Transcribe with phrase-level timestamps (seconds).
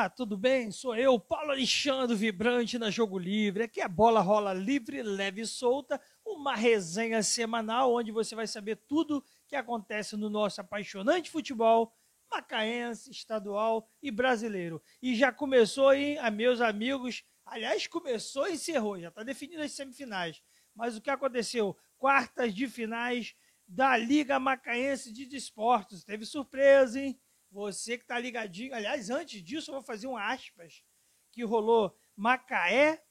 [0.00, 0.70] Olá, tudo bem?
[0.70, 3.64] Sou eu, Paulo Alexandre, vibrante na Jogo Livre.
[3.64, 8.76] Aqui a bola rola livre, leve e solta, uma resenha semanal onde você vai saber
[8.76, 11.92] tudo que acontece no nosso apaixonante futebol
[12.30, 14.82] macaense, estadual e brasileiro.
[15.02, 17.22] E já começou, hein, a meus amigos.
[17.44, 20.42] Aliás, começou e encerrou, já está definindo as semifinais.
[20.74, 21.76] Mas o que aconteceu?
[21.98, 23.34] Quartas de finais
[23.68, 26.04] da Liga Macaense de Desportos.
[26.04, 27.20] Teve surpresa, hein?
[27.50, 28.74] Você que está ligadinho.
[28.74, 30.84] Aliás, antes disso, eu vou fazer um aspas
[31.32, 33.02] que rolou Macaé.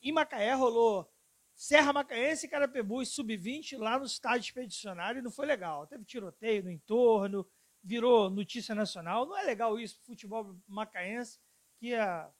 [0.00, 1.10] Em Macaé rolou
[1.54, 5.86] Serra Macaense e Carapebus sub-20 lá no estádio expedicionário e não foi legal.
[5.86, 7.48] Teve tiroteio no entorno,
[7.82, 9.24] virou notícia nacional.
[9.24, 11.40] Não é legal isso futebol macaense
[11.78, 12.30] que a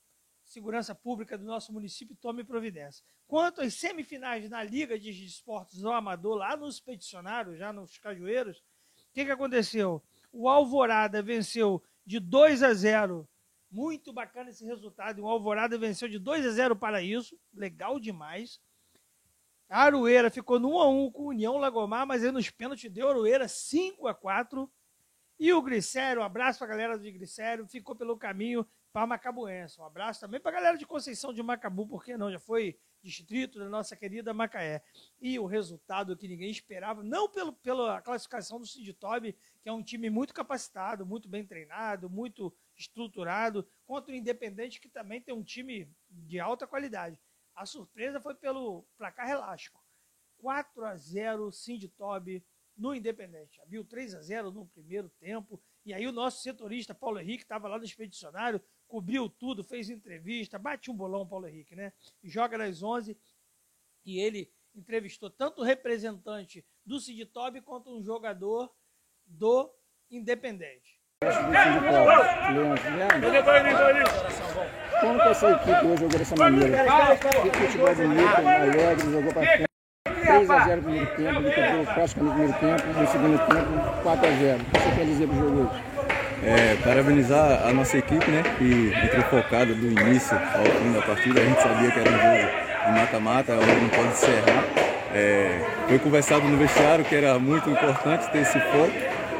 [0.44, 3.02] segurança pública do nosso município tome providência.
[3.26, 8.62] Quanto às semifinais na Liga de Esportes do Amador, lá no expedicionário, já nos Cajueiros,
[9.16, 10.02] que, que aconteceu?
[10.30, 13.26] O Alvorada venceu de 2 a 0.
[13.70, 15.22] Muito bacana esse resultado.
[15.22, 17.34] O Alvorada venceu de 2 a 0 para isso.
[17.54, 18.60] Legal demais.
[19.70, 23.08] A Aroeira ficou no 1 a 1 com União Lagomar, mas aí nos pênaltis deu
[23.08, 24.70] Aroeira 5 a 4.
[25.40, 29.80] E o Glicério, um abraço para a galera do Glicério, ficou pelo caminho para Macabuense.
[29.80, 33.58] Um abraço também para a galera de Conceição de Macabu, porque não, já foi distrito
[33.58, 34.82] da nossa querida Macaé.
[35.20, 39.82] E o resultado que ninguém esperava, não pelo, pela classificação do Siditob, que é um
[39.82, 45.42] time muito capacitado, muito bem treinado, muito estruturado, contra o Independente, que também tem um
[45.42, 47.18] time de alta qualidade.
[47.54, 49.82] A surpresa foi pelo placar elástico.
[50.38, 52.44] 4 a 0 Sinditob
[52.76, 53.60] no Independente.
[53.60, 55.60] Abriu 3 a 0 no primeiro tempo.
[55.84, 60.58] E aí o nosso setorista, Paulo Henrique, estava lá no expedicionário, cobriu tudo, fez entrevista,
[60.58, 61.92] bate um bolão, Paulo Henrique, né?
[62.22, 63.16] Joga nas 11
[64.04, 68.72] e ele entrevistou tanto o representante do Siditob quanto um jogador
[69.26, 69.70] do
[70.10, 71.00] Independente.
[75.00, 76.84] Como que essa equipe hoje jogou dessa maneira?
[77.16, 79.66] Que futebol bonito, alegre, jogou para frente.
[80.26, 84.26] 3 a 0 no primeiro tempo, liquidou praticamente no primeiro tempo, no segundo tempo 4
[84.26, 84.62] a 0.
[84.62, 85.95] O que você quer dizer para o jogo hoje?
[86.42, 91.40] É, parabenizar a nossa equipe, né, que entrou focada do início ao fim da partida.
[91.40, 94.64] A gente sabia que era um jogo de mata-mata, onde não pode encerrar.
[95.14, 98.92] É, foi conversado no vestiário que era muito importante ter esse foco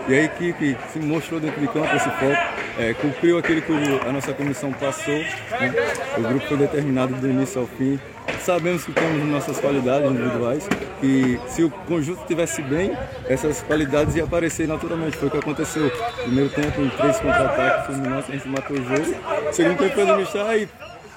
[0.09, 3.73] e a equipe se mostrou dentro de campo esse foco, é, cumpriu aquilo que
[4.07, 5.15] a nossa comissão passou.
[5.15, 5.75] Né?
[6.19, 7.99] O grupo foi determinado do início ao fim
[8.47, 10.69] sabemos que temos nossas qualidades individuais
[11.03, 12.97] e se o conjunto estivesse bem,
[13.29, 15.17] essas qualidades iam aparecer naturalmente.
[15.17, 15.91] Foi o que aconteceu.
[16.23, 19.53] Primeiro tempo, em três contra-ataques, Fluminense, a gente matou o jogo.
[19.53, 20.69] Segundo tempo, foi administrar e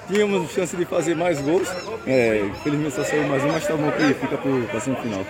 [0.08, 1.70] tínhamos chance de fazer mais gols.
[2.08, 5.26] É, infelizmente só saiu mais um, mas tá bom que fica para a semifinal.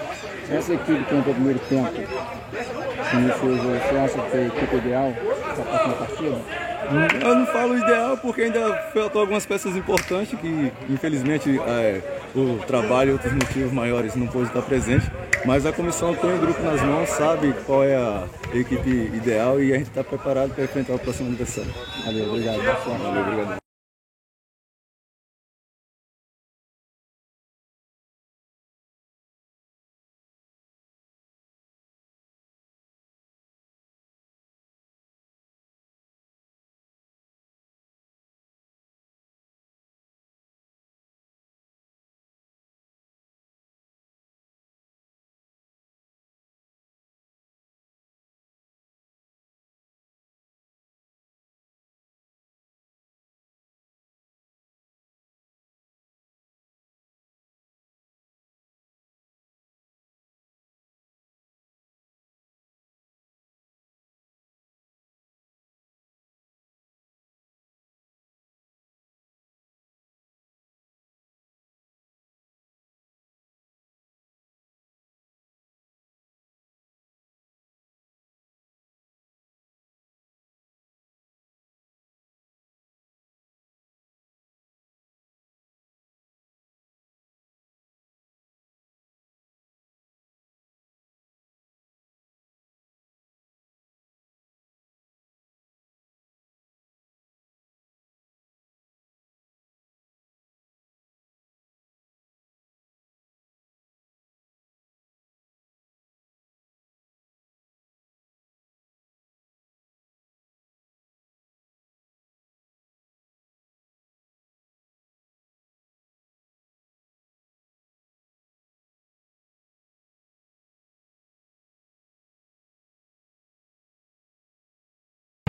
[0.49, 1.91] Essa equipe que entrou no primeiro tempo,
[3.13, 5.13] iniciou o jogo, foi a equipe ideal
[5.53, 6.69] próxima partida?
[7.23, 12.01] Eu não falo ideal porque ainda faltou algumas peças importantes que, infelizmente, é,
[12.35, 15.09] o trabalho e outros motivos maiores não pôde estar presente.
[15.45, 19.73] Mas a comissão tem o grupo nas mãos, sabe qual é a equipe ideal e
[19.73, 21.71] a gente está preparado para enfrentar o próximo adversário.
[22.05, 22.57] Valeu, obrigado.
[22.57, 23.68] Valeu, obrigado.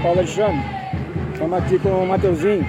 [0.02, 0.60] Paulo Alexandre,
[1.32, 2.66] Estamos aqui com o Mateuzinho,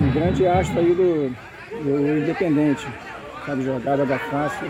[0.00, 1.34] um grande astro aí do,
[1.82, 2.86] do Independente.
[3.46, 4.66] Sabe jogar, joga fácil.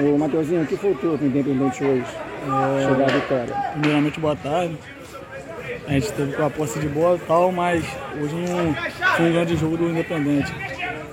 [0.00, 2.04] O Mateuzinho, o que faltou para o Independente hoje?
[2.04, 2.88] É...
[2.88, 3.54] Chegar à vitória.
[3.72, 4.76] Primeiramente, boa tarde.
[5.86, 7.84] A gente teve com a posse de bola e tal, mas
[8.20, 8.74] hoje não
[9.16, 10.52] foi um grande jogo do Independente.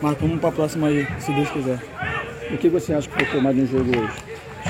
[0.01, 1.79] Mas vamos para a próxima aí, se Deus quiser.
[2.51, 4.13] O que você acha que faltou mais no jogo hoje?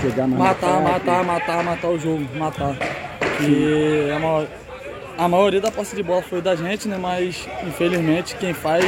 [0.01, 2.75] Chegar mais Matar, matar, matar, matar o jogo, matar.
[3.41, 4.47] E a, maior,
[5.17, 6.97] a maioria da posse de bola foi da gente, né?
[6.97, 8.83] Mas infelizmente quem faz,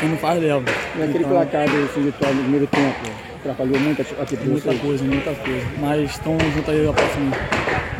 [0.00, 0.64] quem não faz leva.
[0.96, 3.76] E aquele Então, placar desse vitória no primeiro tempo atrapalhou
[4.20, 4.80] aqui para Muita vocês?
[4.80, 5.66] coisa, muita coisa.
[5.80, 7.30] Mas estão junto aí a próxima.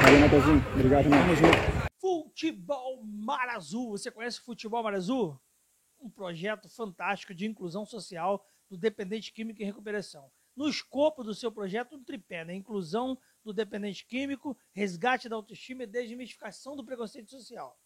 [0.03, 0.67] Valeu, Mateuzinho.
[0.75, 1.21] Obrigado, irmão.
[1.21, 1.89] Tamo junto.
[2.01, 3.91] Futebol Mar Azul.
[3.91, 5.39] Você conhece o Futebol Mar Azul?
[6.01, 10.25] Um projeto fantástico de inclusão social do dependente químico em recuperação.
[10.57, 12.55] No escopo do seu projeto, um tripé, né?
[12.55, 17.79] Inclusão do dependente químico, resgate da autoestima e desmistificação do preconceito social.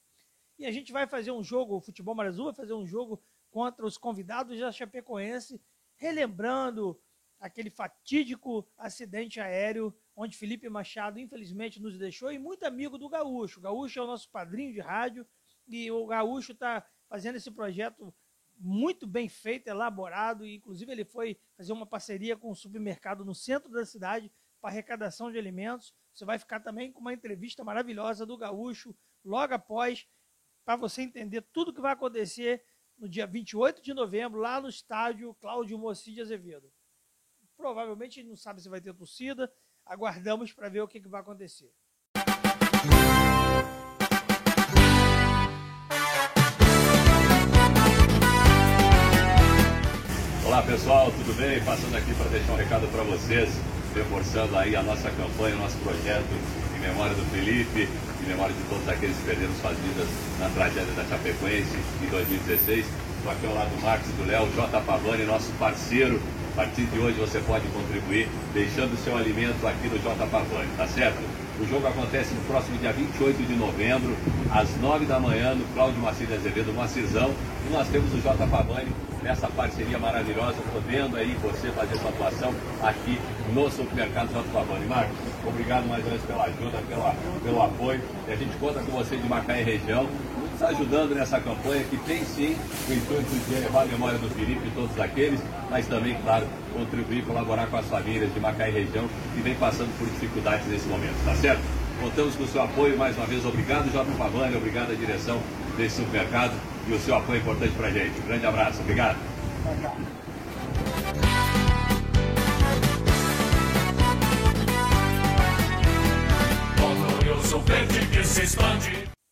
[0.58, 3.22] E a gente vai fazer um jogo, o Futebol Mar Azul vai fazer um jogo
[3.50, 5.60] contra os convidados da Chapecoense,
[5.96, 6.98] relembrando
[7.38, 13.58] aquele fatídico acidente aéreo onde Felipe Machado, infelizmente, nos deixou, e muito amigo do Gaúcho.
[13.58, 15.26] O Gaúcho é o nosso padrinho de rádio,
[15.68, 18.14] e o Gaúcho está fazendo esse projeto
[18.56, 23.34] muito bem feito, elaborado, e inclusive ele foi fazer uma parceria com um supermercado no
[23.34, 24.30] centro da cidade
[24.60, 25.94] para arrecadação de alimentos.
[26.12, 30.06] Você vai ficar também com uma entrevista maravilhosa do Gaúcho logo após,
[30.64, 32.64] para você entender tudo que vai acontecer
[32.98, 36.70] no dia 28 de novembro, lá no estádio Cláudio Moci de Azevedo.
[37.56, 39.50] Provavelmente não sabe se vai ter torcida,
[39.86, 41.72] aguardamos para ver o que, que vai acontecer.
[50.46, 51.64] Olá pessoal, tudo bem?
[51.64, 53.48] Passando aqui para deixar um recado para vocês,
[53.94, 56.30] reforçando aí a nossa campanha, o nosso projeto
[56.76, 57.88] em memória do Felipe,
[58.22, 60.08] em memória de todos aqueles que perderam suas vidas
[60.38, 62.86] na tragédia da Chapecoense em 2016.
[63.16, 64.80] Estou aqui ao lado do Marcos do Léo, J.
[64.80, 66.20] Pavani, nosso parceiro.
[66.52, 70.26] A partir de hoje você pode contribuir deixando seu alimento aqui no J.
[70.26, 71.20] Pavani, tá certo?
[71.60, 74.16] O jogo acontece no próximo dia 28 de novembro,
[74.50, 77.30] às 9 da manhã, no Cláudio Macide Azevedo, Macizão.
[77.68, 78.46] E nós temos o J.
[78.46, 78.90] Pavani
[79.22, 83.18] nessa parceria maravilhosa, podendo aí você fazer sua atuação aqui
[83.52, 84.42] no supermercado J.
[84.52, 84.86] Pavani.
[84.86, 88.00] Marcos, obrigado mais uma vez pela ajuda, pela, pelo apoio.
[88.28, 90.08] E a gente conta com você de Macaé região,
[90.52, 92.56] nos ajudando nessa campanha que tem sim
[92.88, 95.40] o intuito de elevar a memória do Felipe e todos aqueles,
[95.70, 100.08] mas também, claro, contribuir, colaborar com as famílias de Macaé região que vem passando por
[100.08, 101.79] dificuldades nesse momento, tá certo?
[102.00, 103.44] Contamos com o seu apoio mais uma vez.
[103.44, 104.10] Obrigado, J.
[104.16, 105.38] Pavani, obrigado à direção
[105.76, 106.58] desse supermercado
[106.88, 108.18] e o seu apoio é importante pra gente.
[108.20, 109.18] Um grande abraço, obrigado.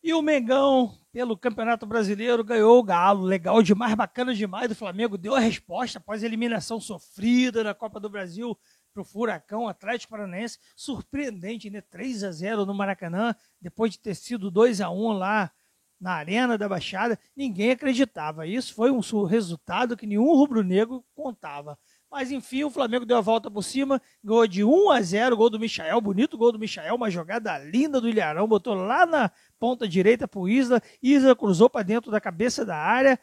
[0.03, 3.23] E o Mengão, pelo Campeonato Brasileiro, ganhou o Galo.
[3.23, 5.17] Legal demais, bacana demais do Flamengo.
[5.17, 8.55] Deu a resposta após a eliminação sofrida na Copa do Brasil
[8.99, 10.59] para o Furacão Atlético Paranaense.
[10.75, 11.81] Surpreendente, né?
[11.81, 15.51] 3 a 0 no Maracanã, depois de ter sido 2 a 1 lá
[15.99, 17.17] na Arena da Baixada.
[17.35, 18.45] Ninguém acreditava.
[18.45, 21.77] Isso foi um su- resultado que nenhum rubro-negro contava.
[22.11, 25.49] Mas enfim, o Flamengo deu a volta por cima, ganhou de 1 a 0, gol
[25.49, 29.87] do Michael, bonito gol do Michael, uma jogada linda do Ilharão, botou lá na ponta
[29.87, 33.19] direita pro Isla, Isla cruzou para dentro da cabeça da área.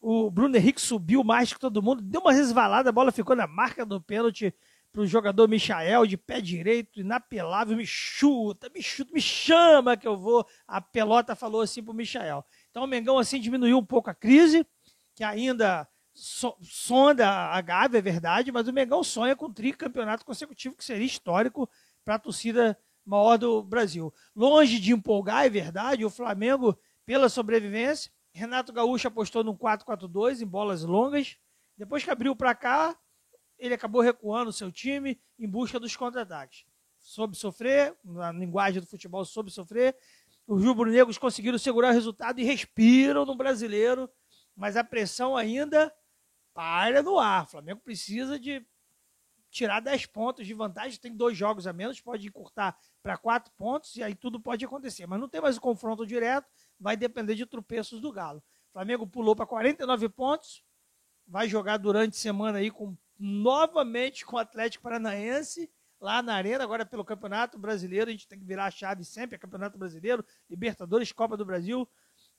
[0.00, 3.46] O Bruno Henrique subiu mais que todo mundo, deu uma resvalada, a bola ficou na
[3.46, 4.52] marca do pênalti
[4.94, 10.16] pro jogador Michael de pé direito, inapelável, me chuta, me chuta, me chama que eu
[10.16, 10.46] vou.
[10.68, 12.44] A pelota falou assim pro Michael.
[12.70, 14.64] Então o Mengão assim diminuiu um pouco a crise,
[15.12, 20.24] que ainda so- sonda a Gávea, é verdade, mas o Mengão sonha com um tricampeonato
[20.24, 21.68] consecutivo, que seria histórico
[22.04, 24.14] para a torcida maior do Brasil.
[24.34, 30.46] Longe de empolgar, é verdade, o Flamengo, pela sobrevivência, Renato Gaúcho apostou num 4-4-2 em
[30.46, 31.36] bolas longas.
[31.76, 32.96] Depois que abriu para cá,
[33.64, 36.64] ele acabou recuando o seu time em busca dos contra-ataques.
[36.98, 39.96] Soube sofrer, na linguagem do futebol, soube sofrer.
[40.46, 44.10] Os rubro-negros conseguiram segurar o resultado e respiram no brasileiro,
[44.54, 45.92] mas a pressão ainda
[46.52, 47.44] para no ar.
[47.44, 48.66] O Flamengo precisa de
[49.50, 53.94] tirar 10 pontos de vantagem, tem dois jogos a menos, pode encurtar para 4 pontos
[53.96, 55.06] e aí tudo pode acontecer.
[55.06, 56.46] Mas não tem mais o confronto direto,
[56.78, 58.40] vai depender de tropeços do Galo.
[58.40, 60.62] O Flamengo pulou para 49 pontos,
[61.26, 66.62] vai jogar durante a semana aí com novamente com o Atlético Paranaense lá na Arena,
[66.62, 70.24] agora pelo Campeonato Brasileiro, a gente tem que virar a chave sempre, é Campeonato Brasileiro,
[70.50, 71.88] Libertadores, Copa do Brasil.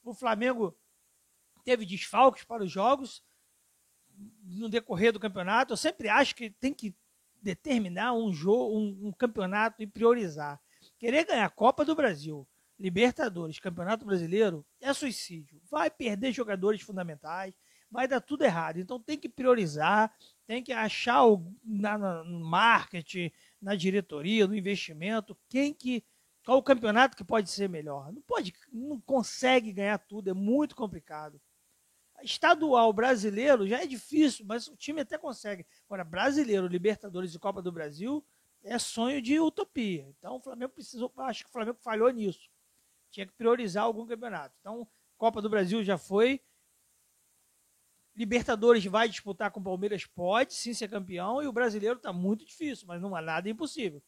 [0.03, 0.77] O Flamengo
[1.63, 3.23] teve desfalques para os jogos
[4.43, 5.73] no decorrer do campeonato.
[5.73, 6.95] Eu sempre acho que tem que
[7.41, 10.61] determinar um jogo, um, um campeonato e priorizar.
[10.97, 15.61] Querer ganhar a Copa do Brasil Libertadores, Campeonato Brasileiro, é suicídio.
[15.69, 17.53] Vai perder jogadores fundamentais,
[17.95, 18.79] vai dar tudo errado.
[18.79, 20.13] Então tem que priorizar,
[20.45, 26.03] tem que achar o, na, na, no marketing, na diretoria, no investimento, quem que.
[26.45, 28.13] Qual o campeonato que pode ser melhor?
[28.13, 31.41] Não pode, não consegue ganhar tudo, é muito complicado.
[32.21, 35.65] Estadual brasileiro já é difícil, mas o time até consegue.
[35.87, 38.23] Agora, brasileiro, Libertadores e Copa do Brasil
[38.63, 40.07] é sonho de utopia.
[40.19, 42.47] Então o Flamengo precisou, acho que o Flamengo falhou nisso.
[43.09, 44.55] Tinha que priorizar algum campeonato.
[44.59, 44.87] Então,
[45.17, 46.41] Copa do Brasil já foi.
[48.15, 52.45] Libertadores vai disputar com o Palmeiras, pode sim ser campeão, e o brasileiro está muito
[52.45, 54.01] difícil, mas não há nada impossível.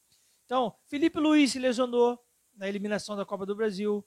[0.46, 2.18] Então, Felipe Luiz se lesionou
[2.56, 4.06] na eliminação da Copa do Brasil.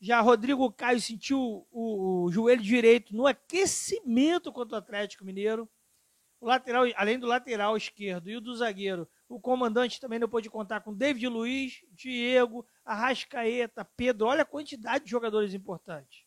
[0.00, 5.68] Já Rodrigo Caio sentiu o, o, joelho direito no aquecimento contra o Atlético Mineiro.
[6.40, 10.50] O lateral, além do lateral esquerdo e o do zagueiro, o comandante também não pôde
[10.50, 14.26] contar com David Luiz, Diego, Arrascaeta, Pedro.
[14.26, 16.24] Olha a quantidade de jogadores importantes.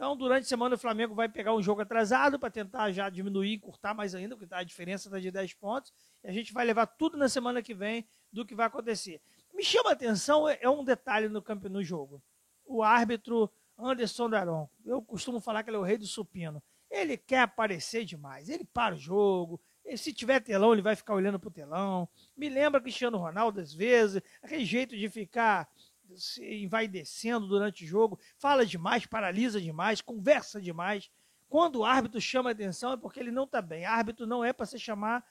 [0.00, 3.52] Então, durante a semana, o Flamengo vai pegar um jogo atrasado para tentar já diminuir,
[3.52, 5.92] encurtar mais ainda, porque tá, a diferença está de 10 pontos.
[6.24, 9.20] E a gente vai levar tudo na semana que vem do que vai acontecer.
[9.52, 12.22] Me chama a atenção é, é um detalhe no campo no jogo.
[12.64, 14.70] O árbitro Anderson Daron.
[14.86, 16.62] Eu costumo falar que ele é o rei do supino.
[16.90, 18.48] Ele quer aparecer demais.
[18.48, 19.60] Ele para o jogo.
[19.96, 22.08] Se tiver telão, ele vai ficar olhando para o telão.
[22.34, 25.68] Me lembra Cristiano Ronaldo às vezes, aquele jeito de ficar
[26.16, 31.10] se vai descendo durante o jogo, fala demais, paralisa demais, conversa demais.
[31.48, 33.84] Quando o árbitro chama atenção é porque ele não está bem.
[33.84, 35.24] O árbitro não é para se chamar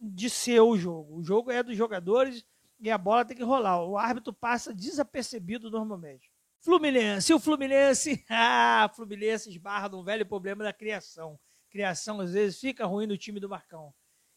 [0.00, 1.16] de seu jogo.
[1.16, 2.44] O jogo é dos jogadores
[2.80, 3.82] e a bola tem que rolar.
[3.82, 6.30] O árbitro passa desapercebido normalmente.
[6.60, 11.38] Fluminense, o Fluminense, ah, Fluminense esbarra num velho problema da criação.
[11.70, 13.94] Criação às vezes fica ruim no time do Marcão.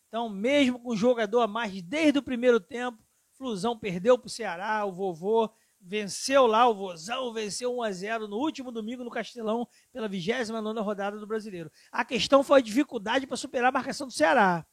[0.07, 3.01] Então, mesmo com o jogador a mais desde o primeiro tempo,
[3.41, 8.27] Flusão perdeu para o Ceará, o vovô venceu lá, o Vozão venceu 1 a 0
[8.27, 11.71] no último domingo no Castelão, pela 29 rodada do Brasileiro.
[11.91, 14.63] A questão foi a dificuldade para superar a marcação do Ceará.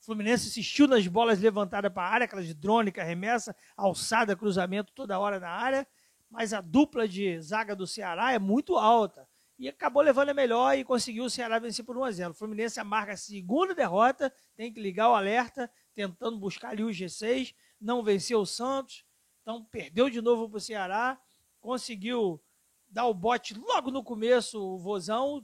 [0.00, 4.92] O Fluminense insistiu nas bolas levantadas para a área, aquelas de drone, remessa, alçada, cruzamento
[4.94, 5.84] toda hora na área,
[6.30, 9.26] mas a dupla de zaga do Ceará é muito alta.
[9.58, 12.34] E acabou levando a melhor e conseguiu o Ceará vencer por 1 a 0 O
[12.34, 17.54] Fluminense marca a segunda derrota, tem que ligar o alerta, tentando buscar ali o G6,
[17.84, 19.04] não venceu o Santos,
[19.42, 21.20] então perdeu de novo para o Ceará,
[21.60, 22.42] conseguiu
[22.88, 25.42] dar o bote logo no começo, o Vozão.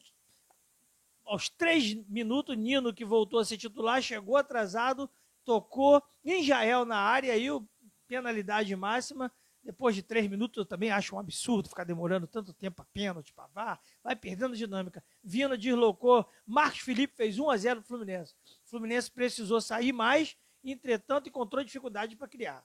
[1.24, 5.08] Aos três minutos, Nino, que voltou a ser titular, chegou atrasado,
[5.44, 7.46] tocou em Jael na área, aí
[8.08, 9.30] penalidade máxima.
[9.62, 13.34] Depois de três minutos, eu também acho um absurdo ficar demorando tanto tempo a pênalti
[13.34, 13.78] para vá.
[14.02, 15.04] Vai perdendo dinâmica.
[15.22, 16.26] Vina deslocou.
[16.46, 18.34] Marcos Felipe fez 1 a 0 no Fluminense.
[18.64, 22.64] O Fluminense precisou sair mais, entretanto, encontrou dificuldade para criar.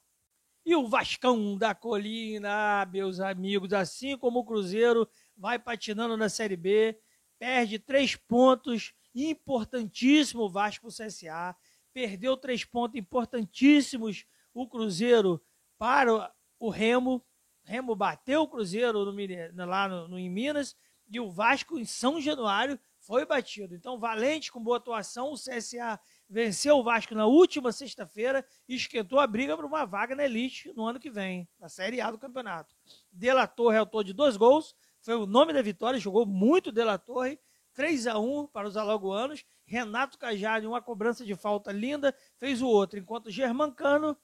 [0.66, 6.58] E o Vascão da Colina, meus amigos, assim como o Cruzeiro vai patinando na Série
[6.58, 7.00] B,
[7.38, 11.56] perde três pontos, importantíssimo o Vasco CSA,
[11.94, 15.42] perdeu três pontos importantíssimos o Cruzeiro
[15.78, 17.24] para o Remo,
[17.64, 20.76] Remo bateu o Cruzeiro no, lá no, no, em Minas
[21.08, 23.76] e o Vasco em São Januário foi batido.
[23.76, 26.00] Então, Valente com boa atuação, o CSA
[26.30, 30.74] venceu o Vasco na última sexta-feira e esquentou a briga para uma vaga na elite
[30.76, 32.76] no ano que vem, na Série A do campeonato.
[33.12, 37.40] Dela Torre, autor de dois gols, foi o nome da vitória, jogou muito Dela Torre,
[37.74, 39.46] 3 a 1 para os alagoanos.
[39.66, 44.18] Renato Cajari, uma cobrança de falta linda, fez o outro, enquanto Germancano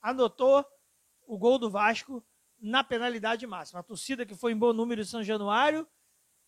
[0.00, 0.64] anotou
[1.26, 2.24] o gol do Vasco
[2.60, 3.80] na penalidade máxima.
[3.80, 5.86] A torcida que foi em bom número em São Januário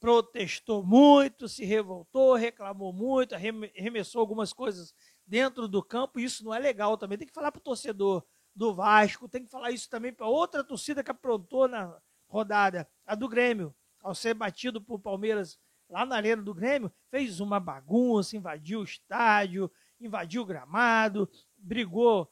[0.05, 4.95] protestou muito, se revoltou, reclamou muito, arremessou algumas coisas
[5.27, 7.17] dentro do campo, e isso não é legal também.
[7.17, 8.23] Tem que falar para o torcedor
[8.55, 13.15] do Vasco, tem que falar isso também para outra torcida que aprontou na rodada, a
[13.15, 15.59] do Grêmio, ao ser batido por Palmeiras
[15.89, 22.31] lá na arena do Grêmio, fez uma bagunça, invadiu o estádio, invadiu o gramado, brigou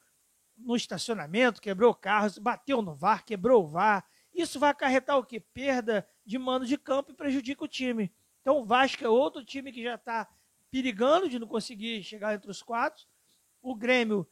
[0.59, 4.05] no estacionamento, quebrou carros, bateu no VAR, quebrou o VAR.
[4.35, 5.41] Isso vai acarretar o quê?
[5.41, 8.13] Perda de mando de campo e prejudica o time.
[8.41, 10.29] Então o Vasco é outro time que já está
[10.71, 13.05] perigando de não conseguir chegar entre os quatro.
[13.61, 14.29] O Grêmio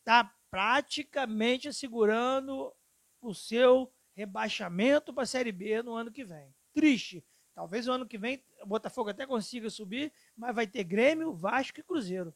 [0.00, 2.72] está praticamente assegurando
[3.20, 6.54] o seu rebaixamento para a Série B no ano que vem.
[6.72, 7.24] Triste.
[7.54, 11.80] Talvez o ano que vem o Botafogo até consiga subir, mas vai ter Grêmio, Vasco
[11.80, 12.34] e Cruzeiro.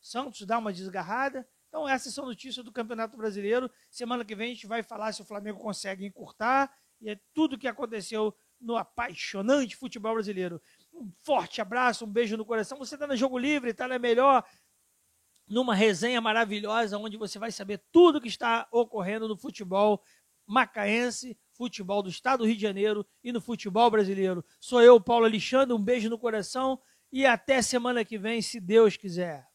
[0.00, 1.48] Santos dá uma desgarrada.
[1.68, 3.70] Então, essas são notícias do Campeonato Brasileiro.
[3.90, 6.72] Semana que vem a gente vai falar se o Flamengo consegue encurtar
[7.04, 10.60] e é tudo que aconteceu no apaixonante futebol brasileiro.
[10.92, 12.78] Um forte abraço, um beijo no coração.
[12.78, 14.42] Você está no Jogo Livre, está na melhor,
[15.46, 20.02] numa resenha maravilhosa, onde você vai saber tudo que está ocorrendo no futebol
[20.46, 24.42] macaense, futebol do estado do Rio de Janeiro e no futebol brasileiro.
[24.58, 26.80] Sou eu, Paulo Alexandre, um beijo no coração
[27.12, 29.46] e até semana que vem, se Deus quiser.